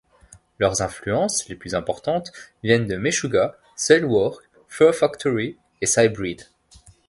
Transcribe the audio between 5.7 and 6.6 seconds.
et Sybreed.